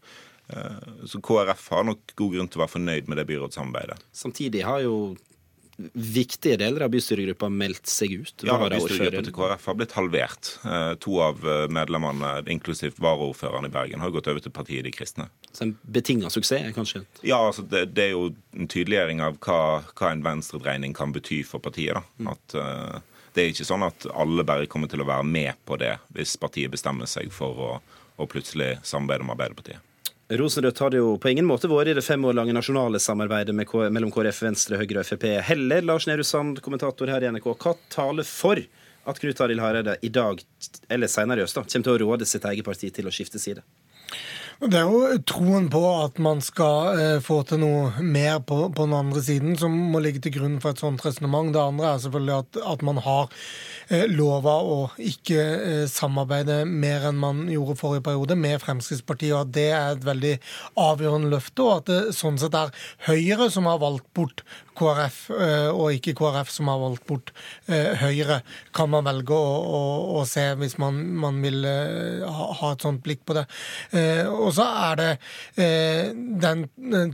Uh, 0.49 1.05
så 1.09 1.21
KrF 1.21 1.69
har 1.77 1.85
nok 1.85 2.17
god 2.17 2.39
grunn 2.39 2.49
til 2.49 2.61
å 2.61 2.65
være 2.65 2.77
fornøyd 2.79 3.13
med 3.13 3.21
det 3.21 3.29
byrådssamarbeidet. 3.29 4.01
Samtidig 4.13 4.65
har 4.65 4.81
jo 4.85 4.97
viktige 5.77 6.57
deler 6.61 6.85
av 6.87 6.93
bystyregruppa 6.93 7.49
meldt 7.51 7.89
seg 7.91 8.15
ut? 8.21 8.45
Ja, 8.47 8.57
bystyregruppa 8.63 9.25
til 9.27 9.35
KrF 9.35 9.67
har 9.71 9.79
blitt 9.79 9.95
halvert. 9.97 10.51
Eh, 10.65 10.93
to 11.03 11.19
av 11.25 11.41
eh, 11.43 11.65
medlemmene, 11.73 12.37
inklusiv 12.51 12.99
varaordføreren 13.03 13.69
i 13.69 13.73
Bergen, 13.75 14.03
har 14.05 14.13
gått 14.15 14.29
over 14.31 14.45
til 14.45 14.55
partiet 14.55 14.87
De 14.87 14.93
kristne. 14.95 15.29
Så 15.53 15.67
en 15.67 15.75
betinga 15.83 16.31
suksess, 16.31 16.71
kanskje? 16.77 17.05
Ja, 17.23 17.41
altså 17.41 17.63
det, 17.63 17.87
det, 17.95 18.09
er 18.09 18.15
jo 18.15 18.29
en 18.55 18.71
tydeliggjøring 18.71 19.23
av 19.25 19.41
hva, 19.45 19.61
hva 19.95 20.13
en 20.13 20.25
venstredreining 20.27 20.95
kan 20.97 21.15
bety 21.15 21.43
for 21.47 21.63
partiet. 21.65 21.99
da. 21.99 22.05
Mm. 22.19 22.31
At 22.35 22.59
uh, 22.59 23.01
Det 23.35 23.43
er 23.43 23.51
ikke 23.51 23.67
sånn 23.67 23.87
at 23.87 24.07
alle 24.15 24.47
bare 24.47 24.71
kommer 24.71 24.91
til 24.91 25.03
å 25.03 25.09
være 25.09 25.27
med 25.27 25.59
på 25.67 25.79
det 25.81 25.97
hvis 26.15 26.37
partiet 26.39 26.71
bestemmer 26.71 27.11
seg 27.11 27.33
for 27.35 27.59
å, 27.59 27.73
å 28.17 28.31
plutselig 28.31 28.77
samarbeide 28.87 29.27
med 29.27 29.35
Arbeiderpartiet. 29.35 29.94
Rosenrødt 30.31 30.79
har 30.79 30.95
jo 30.97 31.19
på 31.21 31.29
ingen 31.29 31.45
måte 31.45 31.69
vært 31.69 31.91
i 31.93 31.95
det 31.99 32.05
fem 32.05 32.23
år 32.25 32.39
lange 32.39 32.55
nasjonale 32.57 32.97
samarbeidet 33.03 33.53
mellom 33.53 34.13
KrF, 34.13 34.41
Venstre, 34.47 34.79
Høyre 34.81 35.03
og 35.03 35.09
Frp 35.11 35.27
heller. 35.45 35.85
Lars 35.85 36.07
Nehru 36.09 36.25
Sand, 36.25 36.63
kommentator 36.65 37.13
her 37.13 37.27
i 37.27 37.29
NRK. 37.29 37.51
Hva 37.61 37.75
taler 37.93 38.25
for 38.25 38.63
at 39.05 39.21
Knut 39.21 39.43
Arild 39.45 39.61
Hareide 39.61 39.99
i 40.01 40.09
dag, 40.09 40.41
eller 40.89 41.13
senere 41.13 41.43
i 41.43 41.45
høst, 41.45 41.61
kommer 41.61 41.85
til 41.85 41.93
å 41.93 41.99
råde 42.07 42.29
sitt 42.29 42.47
eget 42.49 42.65
parti 42.65 42.89
til 42.89 43.11
å 43.11 43.13
skifte 43.13 43.43
side? 43.43 43.67
Det 44.65 44.79
er 44.79 44.87
jo 44.87 45.19
troen 45.27 45.67
på 45.69 45.81
at 45.99 46.17
man 46.23 46.39
skal 46.45 46.97
eh, 46.97 47.17
få 47.21 47.41
til 47.45 47.59
noe 47.61 47.91
mer 48.01 48.39
på, 48.47 48.61
på, 48.71 48.87
den 48.87 48.95
andre 48.97 49.21
siden 49.27 49.59
som 49.61 49.75
må 49.93 50.01
ligge 50.01 50.23
til 50.25 50.37
grunn 50.39 50.61
for 50.63 50.73
et 50.73 50.81
sånt 50.81 51.03
resonnement. 51.05 51.51
Det 51.53 51.61
andre 51.61 51.91
er 51.91 52.01
selvfølgelig 52.05 52.37
at, 52.39 52.61
at 52.73 52.85
man 52.87 53.01
har 53.05 53.35
lova 53.91 54.57
å 54.65 54.77
ikke 55.01 55.41
eh, 55.41 55.85
samarbeide 55.91 56.63
mer 56.69 57.09
enn 57.11 57.21
man 57.21 57.45
gjorde 57.53 57.79
forrige 57.81 58.07
periode 58.09 58.37
med 58.39 58.61
Fremskrittspartiet, 58.63 59.35
og 59.35 59.45
at 59.45 59.55
det 59.57 59.69
er 59.77 59.95
et 59.95 60.07
veldig 60.07 60.35
avgjørende 60.81 61.33
løfte, 61.33 61.65
og 61.65 61.83
at 61.83 61.91
det 61.91 62.17
sånn 62.17 62.41
sett 62.41 62.57
er 62.59 62.73
Høyre 63.09 63.51
som 63.53 63.69
har 63.69 63.83
valgt 63.83 64.09
bort 64.17 64.45
KrF, 64.75 65.19
eh, 65.31 65.69
og 65.71 65.95
ikke 65.95 66.17
KrF 66.19 66.51
som 66.51 66.69
har 66.71 66.81
valgt 66.83 67.05
bort 67.09 67.31
eh, 67.69 67.95
Høyre, 68.01 68.41
kan 68.75 68.91
man 68.91 69.07
velge 69.07 69.37
å, 69.37 69.53
å, 69.63 69.83
å 70.19 70.25
se 70.29 70.47
hvis 70.59 70.77
man, 70.83 70.99
man 71.21 71.41
vil 71.45 71.61
eh, 71.69 72.25
ha, 72.25 72.49
ha, 72.61 72.73
et 72.75 72.85
sånt 72.85 73.03
blikk 73.05 73.23
på 73.29 73.37
det. 73.37 73.45
Og 74.35 74.51
så 74.57 74.65
er 74.89 74.99
det 74.99 75.11
den 76.43 76.65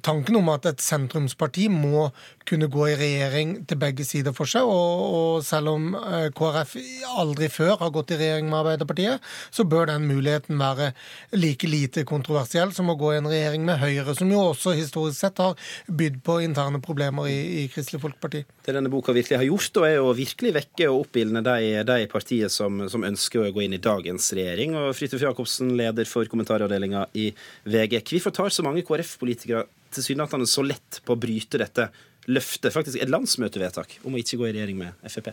tanken 0.04 0.38
om 0.40 0.48
at 0.52 0.68
et 0.70 0.82
sentrumsparti 0.82 1.68
må 1.72 2.08
kunne 2.50 2.68
gå 2.70 2.86
i 2.90 2.96
regjering 2.98 3.54
til 3.68 3.78
begge 3.80 4.04
sider 4.06 4.34
for 4.36 4.50
seg. 4.50 4.66
Og, 4.66 5.04
og, 5.16 5.44
selv 5.46 5.72
om 5.72 5.94
eh, 5.98 6.28
KrF 6.36 6.76
aldri 7.20 7.50
før 7.52 7.76
har 7.80 7.92
gått 7.94 8.14
i 8.14 8.18
regjering 8.20 8.50
med 8.50 8.60
Arbeiderpartiet, 8.60 9.24
så 9.54 9.66
bør 9.68 9.90
den 9.92 10.08
muligheten 10.10 10.58
være 10.60 10.90
like 11.36 11.70
lite 11.70 12.04
kontroversiell 12.08 12.74
som 12.76 12.90
å 12.92 12.98
gå 13.00 13.14
i 13.14 13.20
en 13.20 13.30
regjering 13.30 13.66
med 13.68 13.80
Høyre, 13.80 14.14
som 14.18 14.30
jo 14.32 14.42
også 14.50 14.74
historisk 14.78 15.20
sett 15.20 15.40
har 15.42 15.58
bydd 15.86 16.20
på 16.26 16.40
interne 16.44 16.82
problemer 16.82 17.30
i, 17.30 17.38
i 17.62 17.66
Kristelig 17.72 18.02
Folkeparti. 18.04 18.44
Det 18.66 18.76
denne 18.76 18.92
boka 18.92 19.14
virkelig 19.16 19.40
har 19.40 19.48
gjort, 19.48 19.72
da, 19.78 19.86
er 19.88 20.02
å 20.02 20.14
virkelig 20.16 20.54
vekke 20.56 20.90
og 20.90 21.06
oppildne 21.06 21.44
de, 21.46 21.72
de 21.86 21.98
partiene 22.10 22.50
som, 22.52 22.84
som, 22.90 23.06
ønsker 23.06 23.46
å 23.46 23.52
gå 23.54 23.64
inn 23.64 23.76
i 23.76 23.82
dagens 23.82 24.30
regjering. 24.36 24.76
Og 24.78 24.94
Fridtjof 24.96 25.24
Jacobsen, 25.24 25.74
leder 25.78 26.08
for 26.08 26.28
kommentaravdelinga 26.30 27.06
i 27.18 27.30
VG. 27.64 28.00
Hvorfor 28.10 28.34
tar 28.34 28.54
så 28.54 28.64
mange 28.66 28.84
KrF-politikere 28.86 29.66
tilsynelatende 29.94 30.46
så 30.46 30.62
lett 30.62 31.00
på 31.04 31.14
å 31.14 31.20
bryte 31.20 31.58
dette 31.60 31.88
løfte, 32.28 32.72
faktisk 32.74 33.00
et 33.00 33.10
landsmøtevedtak, 33.12 34.00
om 34.04 34.16
å 34.16 34.20
ikke 34.20 34.40
gå 34.40 34.50
i 34.50 34.52
regjering 34.56 34.80
med 34.82 35.08
Frp? 35.08 35.32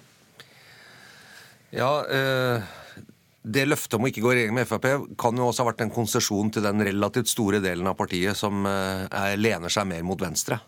Ja, 1.76 1.92
eh, 2.08 2.62
Det 3.48 3.64
løftet 3.68 3.94
om 3.96 4.04
å 4.04 4.08
ikke 4.12 4.22
gå 4.24 4.32
i 4.32 4.36
regjering 4.36 4.56
med 4.56 4.68
Frp 4.68 4.88
kan 5.20 5.38
jo 5.38 5.48
også 5.48 5.64
ha 5.64 5.72
vært 5.72 5.82
en 5.86 5.94
konsesjon 5.94 6.50
til 6.52 6.64
den 6.64 6.84
relativt 6.84 7.30
store 7.32 7.62
delen 7.64 7.88
av 7.88 7.96
partiet 7.96 8.36
som 8.36 8.66
eh, 8.68 9.08
er, 9.08 9.38
lener 9.40 9.72
seg 9.72 9.88
mer 9.88 10.04
mot 10.04 10.20
venstre. 10.20 10.60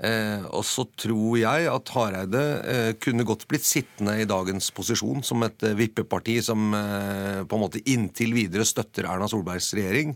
Eh, 0.00 0.44
og 0.48 0.62
så 0.64 0.86
tror 0.96 1.34
jeg 1.36 1.66
at 1.68 1.90
Hareide 1.92 2.44
eh, 2.62 2.92
kunne 3.02 3.26
godt 3.28 3.44
blitt 3.50 3.66
sittende 3.68 4.14
i 4.22 4.28
dagens 4.28 4.70
posisjon 4.72 5.20
som 5.26 5.42
et 5.44 5.60
eh, 5.66 5.74
vippeparti 5.76 6.38
som 6.46 6.70
eh, 6.72 7.42
på 7.44 7.58
en 7.58 7.64
måte 7.66 7.82
inntil 7.84 8.32
videre 8.32 8.64
støtter 8.64 9.10
Erna 9.10 9.28
Solbergs 9.28 9.74
regjering. 9.76 10.14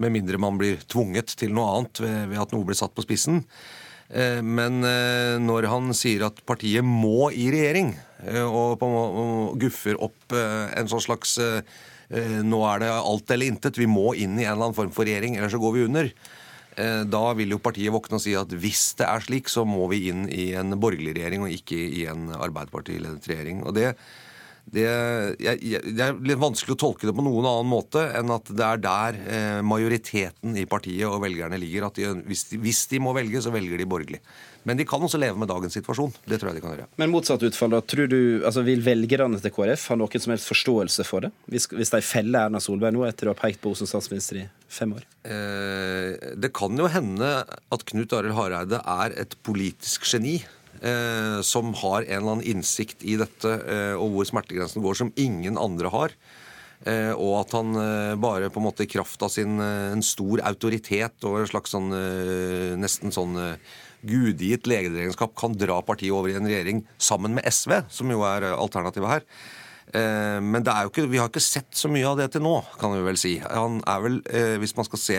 Med 0.00 0.14
mindre 0.14 0.40
man 0.40 0.56
blir 0.56 0.80
tvunget 0.88 1.34
til 1.36 1.52
noe 1.52 1.74
annet 1.74 2.00
ved, 2.00 2.18
ved 2.30 2.40
at 2.46 2.54
noe 2.54 2.64
blir 2.70 2.78
satt 2.78 2.94
på 2.96 3.04
spissen. 3.04 3.42
Eh, 4.10 4.40
men 4.42 4.82
eh, 4.82 5.36
når 5.38 5.68
han 5.70 5.94
sier 5.94 6.26
at 6.26 6.40
partiet 6.48 6.86
må 6.86 7.30
i 7.30 7.46
regjering, 7.54 7.92
eh, 8.26 8.42
og, 8.42 8.82
guffer 9.60 9.98
opp 10.02 10.34
en 10.34 10.90
sånn 10.90 11.08
slags 11.10 11.38
Nå 12.10 12.58
er 12.66 12.80
det 12.82 12.88
alt 12.90 13.30
eller 13.30 13.46
intet, 13.52 13.76
vi 13.78 13.86
må 13.86 14.16
inn 14.18 14.32
i 14.34 14.42
en 14.42 14.56
eller 14.56 14.64
annen 14.66 14.74
form 14.74 14.88
for 14.90 15.06
regjering, 15.06 15.36
ellers 15.38 15.52
så 15.54 15.60
går 15.62 15.74
vi 15.76 15.84
under. 15.86 16.08
Da 17.06 17.20
vil 17.38 17.54
jo 17.54 17.60
partiet 17.62 17.94
våkne 17.94 18.18
og 18.18 18.22
si 18.24 18.32
at 18.34 18.50
hvis 18.50 18.96
det 18.98 19.06
er 19.06 19.22
slik, 19.22 19.46
så 19.52 19.62
må 19.62 19.86
vi 19.92 20.08
inn 20.10 20.24
i 20.26 20.48
en 20.58 20.74
borgerlig 20.82 21.14
regjering 21.14 21.44
og 21.46 21.54
ikke 21.54 21.78
i 21.78 22.02
en 22.10 22.32
Arbeiderparti-ledet 22.34 23.30
regjering. 23.30 23.62
Og 23.62 23.76
det, 23.78 23.92
det, 24.70 24.86
jeg, 25.42 25.58
jeg, 25.66 25.94
det 25.96 26.04
er 26.04 26.18
litt 26.22 26.38
vanskelig 26.38 26.76
å 26.76 26.80
tolke 26.84 27.08
det 27.08 27.14
på 27.16 27.24
noen 27.26 27.46
annen 27.48 27.70
måte 27.70 28.04
enn 28.18 28.30
at 28.30 28.52
det 28.54 28.66
er 28.66 28.82
der 28.84 29.18
eh, 29.24 29.58
majoriteten 29.66 30.54
i 30.60 30.66
partiet 30.70 31.08
og 31.08 31.24
velgerne 31.24 31.58
ligger. 31.58 31.88
At 31.88 31.98
de, 31.98 32.12
hvis, 32.28 32.46
de, 32.52 32.60
hvis 32.62 32.84
de 32.92 33.00
må 33.02 33.14
velge, 33.16 33.42
så 33.42 33.52
velger 33.54 33.80
de 33.80 33.88
borgerlig. 33.90 34.20
Men 34.68 34.76
de 34.76 34.84
kan 34.86 35.02
også 35.02 35.18
leve 35.18 35.40
med 35.40 35.48
dagens 35.48 35.74
situasjon. 35.78 36.12
Det 36.28 36.36
tror 36.38 36.50
jeg 36.50 36.60
de 36.60 36.62
kan 36.64 36.74
gjøre. 36.74 36.86
Men 37.00 37.12
motsatt 37.14 37.42
utfall, 37.48 37.72
da. 37.72 37.80
Tror 37.80 38.10
du, 38.12 38.20
altså 38.44 38.62
Vil 38.66 38.84
velgerne 38.84 39.40
til 39.40 39.54
KrF 39.56 39.86
ha 39.90 39.96
noen 39.98 40.22
som 40.22 40.34
helst 40.34 40.50
forståelse 40.50 41.06
for 41.08 41.26
det? 41.26 41.32
Hvis, 41.50 41.66
hvis 41.72 41.92
de 41.94 42.02
feller 42.04 42.46
Erna 42.46 42.60
Solberg 42.62 42.94
nå, 42.94 43.06
etter 43.08 43.30
å 43.30 43.34
ha 43.34 43.40
pekt 43.40 43.62
på 43.62 43.72
henne 43.72 43.80
som 43.80 43.90
statsminister 43.90 44.42
i 44.42 44.46
fem 44.70 44.92
år? 44.98 45.06
Eh, 45.24 46.36
det 46.38 46.52
kan 46.56 46.76
jo 46.76 46.90
hende 46.92 47.32
at 47.48 47.86
Knut 47.88 48.14
Arild 48.16 48.36
Hareide 48.36 48.82
er 48.84 49.16
et 49.24 49.38
politisk 49.46 50.06
geni. 50.12 50.38
Eh, 50.80 51.40
som 51.44 51.74
har 51.76 52.06
en 52.06 52.08
eller 52.08 52.32
annen 52.36 52.46
innsikt 52.56 53.04
i 53.04 53.18
dette, 53.20 53.50
eh, 53.68 53.96
og 54.00 54.14
hvor 54.14 54.28
smertegrensen 54.28 54.80
går, 54.80 54.96
som 54.96 55.12
ingen 55.20 55.60
andre 55.60 55.92
har. 55.92 56.14
Eh, 56.88 57.12
og 57.12 57.34
at 57.42 57.52
han 57.52 57.76
eh, 57.76 58.14
bare 58.16 58.48
på 58.48 58.62
en 58.62 58.64
måte 58.70 58.86
i 58.86 58.88
kraft 58.88 59.20
av 59.20 59.28
sin 59.28 59.60
eh, 59.60 59.90
en 59.92 60.00
stor 60.04 60.40
autoritet 60.48 61.26
og 61.28 61.42
en 61.42 61.50
slags 61.50 61.74
sånn 61.74 61.92
eh, 61.92 62.72
nesten 62.80 63.12
sånn 63.12 63.36
gudgitt 64.00 64.64
legedregenskap 64.70 65.34
kan 65.36 65.52
dra 65.60 65.76
partiet 65.84 66.14
over 66.16 66.32
i 66.32 66.38
en 66.38 66.48
regjering 66.48 66.80
sammen 66.96 67.36
med 67.36 67.44
SV, 67.44 67.82
som 67.92 68.08
jo 68.08 68.24
er 68.24 68.48
alternativet 68.54 69.12
her. 69.12 69.26
Eh, 69.90 70.38
Men 70.40 70.62
ikke, 70.62 71.08
vi 71.10 71.18
har 71.18 71.30
ikke 71.30 71.42
sett 71.42 71.74
så 71.74 71.90
mye 71.90 72.06
av 72.06 72.18
det 72.20 72.30
til 72.34 72.44
nå, 72.44 72.60
kan 72.78 72.92
vi 72.94 73.02
vel 73.02 73.18
si. 73.18 73.38
Han 73.42 73.80
er 73.88 74.04
vel, 74.04 74.20
eh, 74.30 74.56
hvis 74.62 74.76
man 74.76 74.86
skal 74.86 74.98
se 75.02 75.18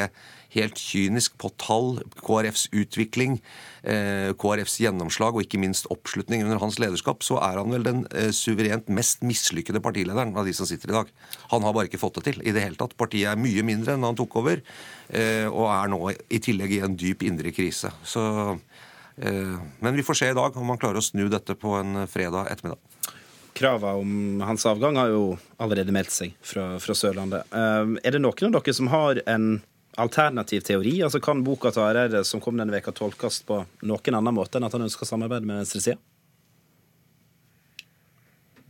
helt 0.52 0.76
kynisk 0.76 1.38
på 1.40 1.52
tall, 1.58 2.02
KrFs 2.20 2.68
utvikling, 2.76 3.40
eh, 3.84 4.32
KrFs 4.36 4.80
gjennomslag 4.84 5.36
og 5.36 5.44
ikke 5.44 5.60
minst 5.60 5.88
oppslutning 5.92 6.44
under 6.44 6.60
hans 6.60 6.80
lederskap, 6.80 7.24
så 7.24 7.40
er 7.40 7.58
han 7.58 7.72
vel 7.72 7.84
den 7.84 8.06
suverent 8.32 8.88
mest 8.90 9.22
mislykkede 9.22 9.82
partilederen 9.82 10.36
av 10.36 10.46
de 10.46 10.54
som 10.54 10.66
sitter 10.66 10.90
i 10.90 10.98
dag. 11.00 11.08
Han 11.52 11.64
har 11.64 11.74
bare 11.74 11.88
ikke 11.88 12.00
fått 12.00 12.16
det 12.16 12.24
til 12.34 12.42
i 12.44 12.52
det 12.52 12.64
hele 12.64 12.76
tatt. 12.76 12.98
Partiet 12.98 13.32
er 13.32 13.40
mye 13.40 13.64
mindre 13.64 13.94
enn 13.94 14.04
han 14.04 14.16
tok 14.16 14.36
over, 14.36 14.62
og 15.52 15.66
er 15.72 15.88
nå 15.88 16.12
i 16.30 16.40
tillegg 16.40 16.72
i 16.72 16.84
en 16.84 16.96
dyp 16.96 17.24
indre 17.24 17.52
krise. 17.52 17.92
Så, 18.04 18.60
men 19.18 19.96
vi 19.96 20.04
får 20.04 20.16
se 20.16 20.30
i 20.32 20.36
dag 20.36 20.56
om 20.56 20.68
han 20.68 20.78
klarer 20.78 21.00
å 21.00 21.04
snu 21.04 21.30
dette 21.30 21.56
på 21.56 21.80
en 21.80 22.08
fredag 22.08 22.52
ettermiddag. 22.52 22.80
Kravene 23.62 23.94
om 24.02 24.42
hans 24.42 24.66
avgang 24.66 24.96
har 24.98 25.12
jo 25.14 25.26
allerede 25.62 25.94
meldt 25.94 26.14
seg 26.16 26.32
fra, 26.42 26.80
fra 26.82 26.96
Sørlandet. 26.98 27.46
Eh, 27.54 27.98
er 28.02 28.16
det 28.16 28.22
noen 28.24 28.48
av 28.50 28.56
dere 28.58 28.74
som 28.74 28.90
har 28.90 29.22
en 29.30 29.60
alternativ 30.02 30.64
teori? 30.66 30.96
Altså 31.06 31.22
Kan 31.22 31.44
boka 31.46 31.70
til 31.70 31.86
Hareide 31.86 32.24
som 32.26 32.42
kom 32.42 32.58
denne 32.58 32.74
veka 32.74 32.94
tolkes 32.98 33.44
på 33.46 33.60
noen 33.86 34.18
annen 34.18 34.34
måte 34.34 34.58
enn 34.58 34.66
at 34.66 34.74
han 34.74 34.88
ønsker 34.88 35.06
samarbeid 35.06 35.46
med 35.46 35.62
venstresida? 35.62 36.00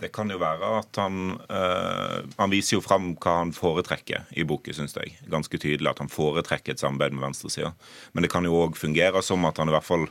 Det 0.02 0.10
kan 0.12 0.34
jo 0.34 0.40
være 0.42 0.70
at 0.80 0.98
han 0.98 1.36
øh, 1.38 2.18
Han 2.38 2.50
viser 2.52 2.80
jo 2.80 2.82
fram 2.82 3.12
hva 3.22 3.36
han 3.44 3.54
foretrekker 3.54 4.32
i 4.34 4.44
boken, 4.50 4.74
syns 4.74 4.98
jeg. 4.98 5.14
Ganske 5.30 5.60
tydelig 5.62 5.92
at 5.92 6.02
han 6.02 6.10
foretrekker 6.12 6.74
et 6.74 6.82
samarbeid 6.82 7.14
med 7.16 7.28
venstresida. 7.28 7.72
Men 8.12 8.26
det 8.26 8.32
kan 8.34 8.48
jo 8.48 8.58
òg 8.64 8.76
fungere 8.80 9.22
som 9.24 9.46
at 9.46 9.62
han 9.62 9.70
i 9.70 9.76
hvert 9.76 9.88
fall 9.88 10.08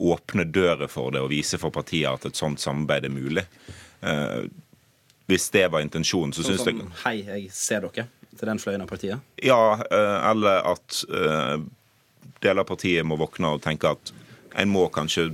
åpner 0.00 0.48
døra 0.48 0.88
for 0.88 1.12
det 1.12 1.20
og 1.20 1.30
viser 1.30 1.60
for 1.60 1.70
partiet 1.74 2.08
at 2.08 2.24
et 2.26 2.40
sånt 2.40 2.62
samarbeid 2.62 3.06
er 3.06 3.12
mulig. 3.12 3.44
Eh, 4.00 4.44
hvis 5.30 5.50
det 5.54 5.66
var 5.70 5.84
intensjonen, 5.84 6.32
så 6.34 6.42
Sånn 6.42 6.58
syns 6.58 6.70
jeg 6.70 6.88
Hei, 7.04 7.16
jeg 7.26 7.52
ser 7.54 7.86
dere. 7.86 8.08
Til 8.30 8.48
den 8.48 8.60
fløyen 8.62 8.82
av 8.84 8.88
partiet. 8.88 9.20
Ja, 9.42 9.74
eh, 9.82 10.16
eller 10.30 10.64
at 10.72 11.02
eh, 11.10 11.56
deler 12.40 12.62
av 12.62 12.68
partiet 12.70 13.06
må 13.06 13.18
våkne 13.20 13.54
og 13.56 13.62
tenke 13.64 13.90
at 13.90 14.12
en 14.58 14.70
må 14.70 14.86
kanskje 14.90 15.28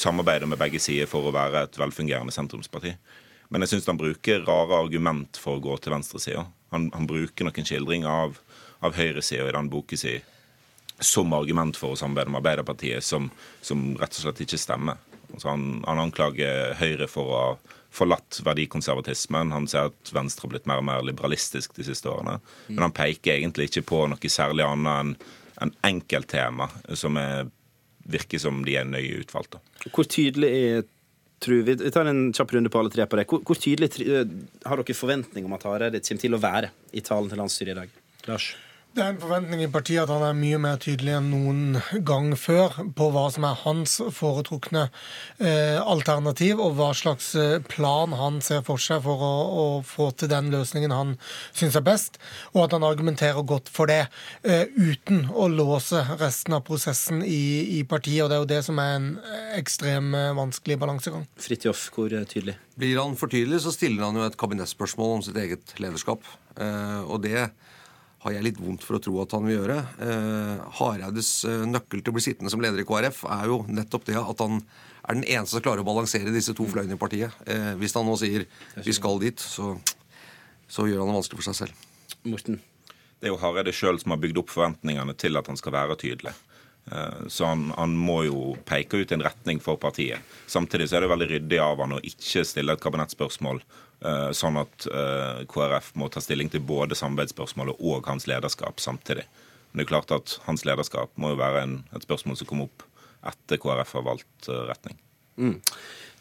samarbeide 0.00 0.48
med 0.48 0.58
begge 0.58 0.80
sider 0.82 1.10
for 1.10 1.28
å 1.28 1.34
være 1.34 1.66
et 1.66 1.78
velfungerende 1.78 2.34
sentrumsparti. 2.34 2.94
Men 3.50 3.62
jeg 3.62 3.74
syns 3.74 3.90
han 3.90 3.98
bruker 4.00 4.46
rare 4.46 4.78
argument 4.78 5.38
for 5.42 5.58
å 5.58 5.62
gå 5.62 5.76
til 5.82 5.94
venstresida. 5.94 6.46
Han, 6.74 6.88
han 6.94 7.06
bruker 7.10 7.46
noen 7.46 7.66
skildringer 7.66 8.10
av, 8.10 8.38
av 8.80 8.96
høyresida 8.96 9.48
i 9.48 9.54
den 9.56 9.70
boken 9.70 10.00
si 10.00 10.16
som 11.00 11.32
argument 11.32 11.78
for 11.80 11.94
å 11.94 11.98
samarbeide 11.98 12.30
med 12.30 12.42
Arbeiderpartiet, 12.42 13.04
som, 13.04 13.30
som 13.64 13.94
rett 13.98 14.16
og 14.18 14.24
slett 14.24 14.42
ikke 14.44 14.60
stemmer. 14.60 15.00
Altså 15.32 15.48
han, 15.48 15.80
han 15.86 16.02
anklager 16.02 16.74
Høyre 16.78 17.08
for 17.08 17.30
å 17.30 17.38
ha 17.40 17.76
forlatt 17.90 18.40
verdikonservatismen. 18.46 19.52
Han 19.54 19.66
ser 19.70 19.90
at 19.90 20.12
Venstre 20.14 20.46
har 20.46 20.54
blitt 20.54 20.68
mer 20.70 20.82
og 20.82 20.86
mer 20.86 21.02
liberalistisk 21.06 21.74
de 21.76 21.86
siste 21.86 22.10
årene. 22.10 22.38
Men 22.68 22.86
han 22.86 22.94
peker 22.96 23.36
egentlig 23.36 23.70
ikke 23.70 23.86
på 23.90 24.04
noe 24.10 24.32
særlig 24.32 24.66
annet 24.66 24.94
enn 24.94 25.14
en 25.60 25.74
enkelttema 25.84 26.70
som 26.96 27.18
er, 27.20 27.50
virker 28.08 28.40
som 28.40 28.62
de 28.64 28.78
er 28.80 28.86
nøye 28.88 29.18
utvalgte. 29.20 29.60
Hvor 29.90 30.08
tydelig 30.08 30.48
er 30.48 30.86
tror 31.40 31.62
vi, 31.64 31.74
vi 31.74 31.90
tar 31.92 32.08
en 32.08 32.30
kjapp 32.36 32.52
runde 32.52 32.72
på 32.72 32.80
alle 32.80 32.92
tre 32.92 33.06
på 33.08 33.18
det. 33.18 33.26
Hvor, 33.28 33.42
hvor 33.48 33.58
tydelig 33.60 33.90
eh, 34.04 34.32
har 34.68 34.80
dere 34.80 34.96
forventning 34.96 35.46
om 35.48 35.56
at 35.56 35.64
Hareide 35.68 36.02
kommer 36.04 36.24
til 36.24 36.36
å 36.36 36.42
være 36.42 36.72
i 36.92 37.04
talen 37.04 37.30
til 37.32 37.40
landsstyret 37.40 37.72
i 37.72 37.78
dag? 37.80 37.94
Lars? 38.28 38.50
Det 38.90 39.04
er 39.04 39.12
en 39.12 39.20
forventning 39.22 39.60
i 39.62 39.68
partiet 39.70 40.02
at 40.02 40.10
han 40.10 40.24
er 40.26 40.34
mye 40.34 40.58
mer 40.58 40.78
tydelig 40.82 41.12
enn 41.14 41.28
noen 41.30 41.76
gang 42.06 42.32
før 42.34 42.74
på 42.98 43.06
hva 43.14 43.28
som 43.30 43.44
er 43.46 43.60
hans 43.62 43.92
foretrukne 44.16 44.88
eh, 45.38 45.78
alternativ, 45.78 46.58
og 46.58 46.74
hva 46.80 46.88
slags 46.98 47.28
eh, 47.38 47.60
plan 47.70 48.16
han 48.18 48.40
ser 48.42 48.64
for 48.66 48.82
seg 48.82 49.04
for 49.04 49.22
å, 49.22 49.30
å 49.46 49.66
få 49.86 50.08
til 50.18 50.32
den 50.32 50.50
løsningen 50.50 50.94
han 50.94 51.14
syns 51.52 51.78
er 51.78 51.86
best, 51.86 52.18
og 52.50 52.64
at 52.64 52.74
han 52.74 52.88
argumenterer 52.88 53.46
godt 53.46 53.70
for 53.70 53.86
det, 53.90 54.08
eh, 54.42 54.66
uten 54.74 55.28
å 55.30 55.46
låse 55.54 56.02
resten 56.18 56.58
av 56.58 56.66
prosessen 56.66 57.22
i, 57.22 57.78
i 57.78 57.84
partiet. 57.86 58.24
og 58.24 58.32
Det 58.32 58.40
er 58.40 58.42
jo 58.42 58.52
det 58.56 58.62
som 58.66 58.82
er 58.82 58.98
en 58.98 59.10
ekstrem 59.54 60.10
vanskelig 60.34 60.80
balansegang. 60.82 61.28
Fridtjof, 61.38 61.86
hvor 61.94 62.10
tydelig? 62.10 62.58
Blir 62.80 62.98
han 62.98 63.14
for 63.14 63.30
tydelig, 63.30 63.62
så 63.62 63.70
stiller 63.76 64.08
han 64.08 64.18
jo 64.18 64.26
et 64.26 64.38
kabinettspørsmål 64.40 65.18
om 65.20 65.26
sitt 65.30 65.38
eget 65.38 65.78
lederskap. 65.78 66.26
Eh, 66.58 67.02
og 67.06 67.22
det 67.22 67.50
har 68.20 68.34
jeg 68.34 68.44
litt 68.44 68.60
vondt 68.60 68.84
for 68.84 68.98
å 68.98 69.02
tro 69.02 69.16
at 69.22 69.32
han 69.32 69.46
vil 69.48 69.56
gjøre. 69.56 69.78
Eh, 70.04 70.64
Hareides 70.80 71.30
eh, 71.48 71.64
nøkkel 71.68 72.02
til 72.02 72.12
å 72.12 72.16
bli 72.16 72.24
sittende 72.24 72.52
som 72.52 72.60
leder 72.60 72.82
i 72.82 72.86
KrF 72.88 73.22
er 73.32 73.46
jo 73.48 73.62
nettopp 73.68 74.04
det 74.10 74.18
at 74.20 74.42
han 74.44 74.60
er 74.60 75.16
den 75.16 75.24
eneste 75.24 75.56
som 75.56 75.64
klarer 75.64 75.80
å 75.80 75.88
balansere 75.88 76.34
disse 76.34 76.52
to 76.56 76.66
fløyene 76.68 76.98
i 76.98 77.00
partiet. 77.00 77.32
Eh, 77.48 77.72
hvis 77.80 77.96
han 77.96 78.04
nå 78.08 78.18
sier 78.20 78.44
'vi 78.76 78.92
skal 78.92 79.22
dit', 79.22 79.40
så, 79.40 79.72
så 80.68 80.84
gjør 80.84 81.00
han 81.00 81.14
det 81.14 81.18
vanskelig 81.20 81.40
for 81.40 81.48
seg 81.48 81.56
selv. 81.62 81.86
Morten? 82.28 82.60
Det 83.20 83.28
er 83.28 83.32
jo 83.32 83.40
Hareide 83.40 83.72
sjøl 83.72 84.00
som 84.00 84.12
har 84.12 84.20
bygd 84.20 84.38
opp 84.40 84.52
forventningene 84.52 85.16
til 85.16 85.40
at 85.40 85.48
han 85.48 85.56
skal 85.56 85.72
være 85.72 85.96
tydelig. 85.96 86.36
Eh, 86.92 87.26
Så 87.28 87.44
han, 87.44 87.70
han 87.76 87.94
må 87.96 88.22
jo 88.26 88.54
peke 88.66 89.02
ut 89.02 89.12
en 89.12 89.22
retning 89.22 89.60
for 89.62 89.78
partiet. 89.80 90.24
Samtidig 90.50 90.88
så 90.90 90.98
er 90.98 91.04
det 91.04 91.12
veldig 91.12 91.30
ryddig 91.34 91.60
av 91.62 91.82
han 91.84 91.96
å 91.98 92.02
ikke 92.06 92.44
stille 92.46 92.74
et 92.74 92.82
kabinettspørsmål, 92.82 93.62
eh, 94.02 94.30
sånn 94.36 94.58
at 94.62 94.88
eh, 94.90 95.44
KrF 95.50 95.92
må 96.00 96.10
ta 96.10 96.22
stilling 96.24 96.50
til 96.50 96.64
både 96.66 96.98
samarbeidsspørsmålet 96.98 97.78
og 97.78 98.10
hans 98.10 98.26
lederskap 98.30 98.82
samtidig. 98.82 99.26
Men 99.70 99.82
det 99.82 99.86
er 99.86 99.92
klart 99.92 100.14
at 100.14 100.38
hans 100.48 100.66
lederskap 100.66 101.12
må 101.20 101.34
jo 101.34 101.42
være 101.42 101.66
en, 101.66 101.80
et 101.94 102.06
spørsmål 102.06 102.40
som 102.40 102.50
kommer 102.50 102.70
opp 102.70 102.86
etter 103.30 103.60
KrF 103.60 103.98
har 103.98 104.06
valgt 104.06 104.48
retning. 104.48 104.96
retning. 105.36 105.60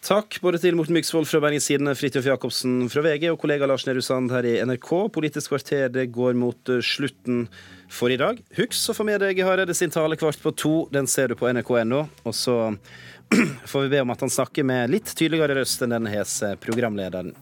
Takk 0.06 0.38
både 0.44 0.60
til 0.64 0.78
Morten 0.80 0.96
Myksvold 0.96 1.28
fra 1.28 1.42
Bergens 1.44 1.66
Tidende, 1.68 1.92
Fridtjof 1.98 2.28
Jacobsen 2.28 2.86
fra 2.92 3.02
VG 3.04 3.26
og 3.34 3.40
kollega 3.42 3.68
Lars 3.68 3.84
Nehru 3.88 4.00
Sand 4.04 4.32
her 4.32 4.46
i 4.48 4.54
NRK. 4.64 4.92
Politisk 5.16 5.52
kvarter 5.52 5.90
det 5.92 6.06
går 6.16 6.38
mot 6.40 6.72
slutten 6.86 7.48
for 7.90 8.12
i 8.12 8.18
dag. 8.18 8.40
Husk 8.58 8.92
å 8.92 8.96
få 8.98 9.06
med 9.08 9.22
deg 9.24 9.42
Hareide 9.44 9.76
sin 9.78 9.92
tale 9.94 10.18
kvart 10.20 10.42
på 10.44 10.54
to. 10.56 10.74
Den 10.94 11.08
ser 11.10 11.32
du 11.32 11.38
på 11.40 11.50
nrk.no. 11.50 12.06
Og 12.24 12.36
så 12.36 12.58
får 13.72 13.86
vi 13.86 13.94
be 13.96 14.02
om 14.06 14.14
at 14.14 14.26
han 14.26 14.34
snakker 14.34 14.66
med 14.68 14.94
litt 14.94 15.14
tydeligere 15.16 15.60
røst 15.60 15.84
enn 15.86 15.98
denne 15.98 16.14
hese 16.14 16.56
programlederen 16.62 17.34